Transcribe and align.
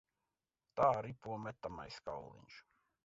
Tā 0.79 0.87
ripo 1.07 1.35
metamais 1.43 2.01
kauliņš. 2.09 2.61